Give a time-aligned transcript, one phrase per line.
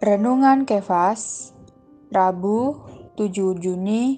[0.00, 1.52] Renungan Kefas,
[2.08, 2.72] Rabu
[3.20, 4.16] 7 Juni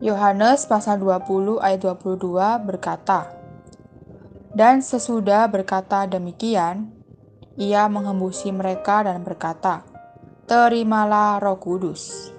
[0.00, 3.28] Yohanes pasal 20 ayat 22 berkata,
[4.56, 6.88] Dan sesudah berkata demikian,
[7.60, 9.84] ia menghembusi mereka dan berkata,
[10.48, 12.32] Terimalah roh kudus.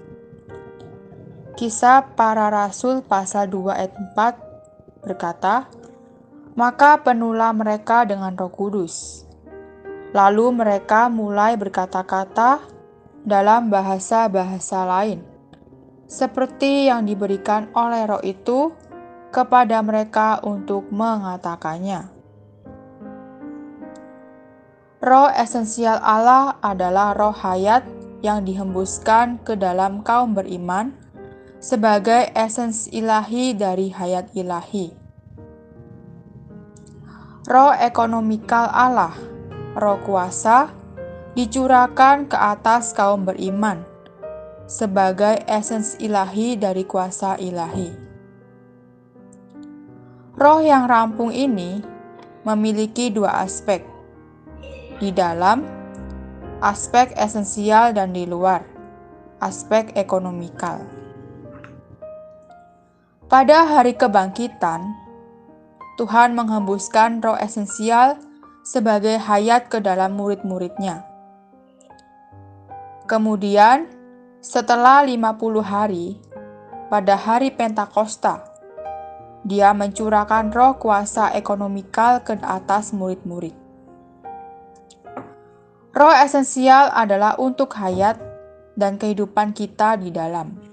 [1.54, 4.51] Kisah para Rasul pasal 2 ayat 4
[5.02, 5.68] berkata,
[6.54, 9.26] Maka penuhlah mereka dengan roh kudus.
[10.12, 12.60] Lalu mereka mulai berkata-kata
[13.24, 15.24] dalam bahasa-bahasa lain,
[16.12, 18.76] seperti yang diberikan oleh roh itu
[19.32, 22.12] kepada mereka untuk mengatakannya.
[25.02, 27.88] Roh esensial Allah adalah roh hayat
[28.22, 30.94] yang dihembuskan ke dalam kaum beriman
[31.62, 34.98] sebagai esens ilahi dari hayat ilahi.
[37.46, 39.14] Roh ekonomikal Allah,
[39.78, 40.74] roh kuasa,
[41.38, 43.86] dicurahkan ke atas kaum beriman
[44.66, 47.94] sebagai esens ilahi dari kuasa ilahi.
[50.34, 51.78] Roh yang rampung ini
[52.42, 53.86] memiliki dua aspek,
[54.98, 55.62] di dalam
[56.58, 58.66] aspek esensial dan di luar
[59.38, 61.01] aspek ekonomikal.
[63.32, 64.92] Pada hari kebangkitan,
[65.96, 68.20] Tuhan menghembuskan roh esensial
[68.60, 71.08] sebagai hayat ke dalam murid-muridnya.
[73.08, 73.88] Kemudian,
[74.44, 76.20] setelah 50 hari,
[76.92, 78.44] pada hari Pentakosta,
[79.48, 83.56] dia mencurahkan roh kuasa ekonomikal ke atas murid-murid.
[85.96, 88.20] Roh esensial adalah untuk hayat
[88.76, 90.71] dan kehidupan kita di dalam.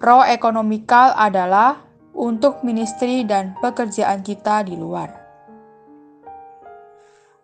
[0.00, 1.84] Roh ekonomikal adalah
[2.16, 5.12] untuk ministry dan pekerjaan kita di luar.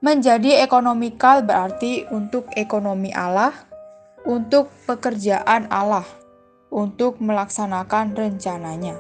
[0.01, 3.53] Menjadi ekonomikal berarti untuk ekonomi Allah,
[4.25, 6.09] untuk pekerjaan Allah,
[6.73, 8.97] untuk melaksanakan rencananya.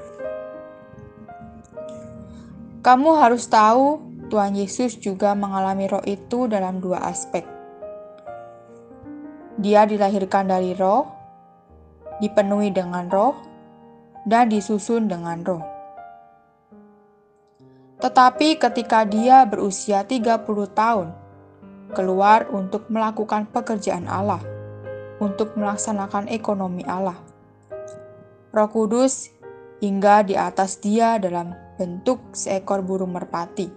[2.84, 7.48] Kamu harus tahu, Tuhan Yesus juga mengalami roh itu dalam dua aspek.
[9.56, 11.15] Dia dilahirkan dari roh,
[12.22, 13.36] dipenuhi dengan roh,
[14.26, 15.64] dan disusun dengan roh.
[18.02, 20.44] Tetapi ketika dia berusia 30
[20.76, 21.08] tahun,
[21.96, 24.42] keluar untuk melakukan pekerjaan Allah,
[25.22, 27.16] untuk melaksanakan ekonomi Allah.
[28.52, 29.32] Roh Kudus
[29.80, 33.68] hingga di atas dia dalam bentuk seekor burung merpati.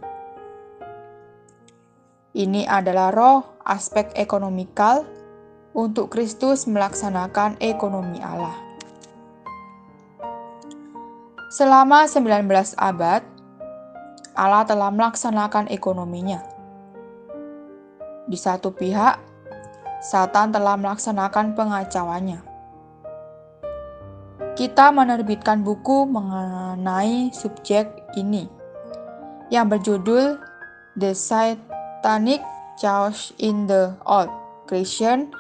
[2.36, 5.04] Ini adalah roh aspek ekonomikal
[5.74, 8.56] untuk Kristus melaksanakan ekonomi Allah.
[11.50, 12.46] Selama 19
[12.78, 13.26] abad,
[14.38, 16.46] Allah telah melaksanakan ekonominya.
[18.30, 19.18] Di satu pihak,
[20.00, 22.40] Satan telah melaksanakan pengacauannya.
[24.56, 28.48] Kita menerbitkan buku mengenai subjek ini
[29.50, 30.40] yang berjudul
[30.96, 32.40] The Satanic
[32.80, 34.32] Chaos in the Old
[34.70, 35.34] Creation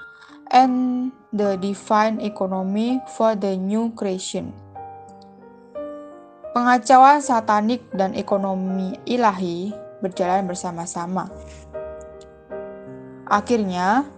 [0.49, 4.49] and the Divine Economy for the New Creation.
[6.49, 9.69] Pengacauan satanik dan ekonomi ilahi
[10.01, 11.29] berjalan bersama-sama.
[13.29, 14.09] Akhirnya,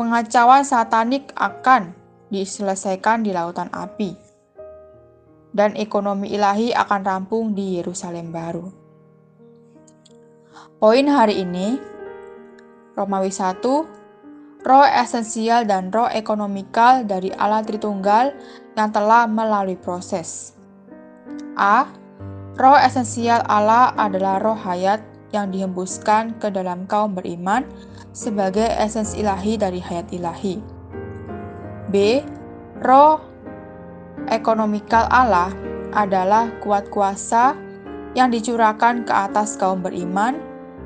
[0.00, 1.92] pengacauan satanik akan
[2.32, 4.16] diselesaikan di lautan api,
[5.52, 8.72] dan ekonomi ilahi akan rampung di Yerusalem baru.
[10.80, 11.76] Poin hari ini,
[12.96, 13.60] Romawi 1,
[14.66, 18.34] roh esensial dan roh ekonomikal dari Allah Tritunggal
[18.74, 20.58] yang telah melalui proses.
[21.54, 21.86] A.
[22.58, 24.98] Roh esensial Allah adalah roh hayat
[25.30, 27.62] yang dihembuskan ke dalam kaum beriman
[28.10, 30.58] sebagai esens ilahi dari hayat ilahi.
[31.94, 32.26] B.
[32.82, 33.22] Roh
[34.26, 35.54] ekonomikal Allah
[35.94, 37.54] adalah kuat kuasa
[38.18, 40.40] yang dicurahkan ke atas kaum beriman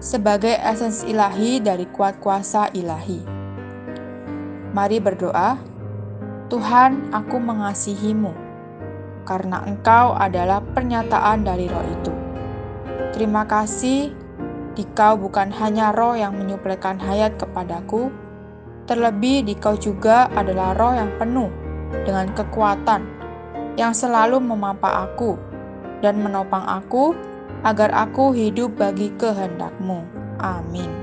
[0.04, 3.39] sebagai esens ilahi dari kuat kuasa ilahi.
[4.70, 5.58] Mari berdoa,
[6.46, 8.50] Tuhan, aku mengasihimu
[9.26, 12.12] karena Engkau adalah pernyataan dari roh itu.
[13.14, 14.14] Terima kasih,
[14.74, 18.10] dikau bukan hanya roh yang menyuplaikan hayat kepadaku,
[18.90, 21.50] terlebih dikau juga adalah roh yang penuh
[22.06, 23.06] dengan kekuatan,
[23.78, 25.38] yang selalu memampa aku
[26.02, 27.14] dan menopang aku
[27.62, 30.02] agar aku hidup bagi kehendakmu.
[30.40, 30.99] Amin.